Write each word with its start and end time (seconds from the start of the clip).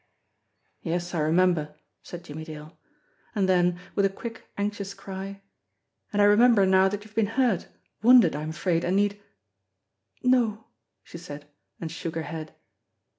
"Yes, 0.81 1.13
I 1.13 1.19
remember," 1.19 1.75
said 2.01 2.23
Jimmie 2.23 2.43
Dale; 2.43 2.75
and 3.35 3.47
then, 3.47 3.79
with 3.93 4.03
a 4.03 4.09
quick, 4.09 4.49
anxious 4.57 4.95
cry: 4.95 5.43
"And 6.11 6.23
I 6.23 6.25
remember 6.25 6.65
now 6.65 6.87
that 6.89 7.05
you've 7.05 7.13
been 7.13 7.27
hurt, 7.37 7.67
wounded, 8.01 8.35
I 8.35 8.41
am 8.41 8.49
afraid, 8.49 8.83
and 8.83 8.95
need" 8.95 9.21
"No," 10.23 10.65
she 11.03 11.19
said, 11.19 11.47
and 11.79 11.91
shook 11.91 12.15
her 12.15 12.23
head. 12.23 12.55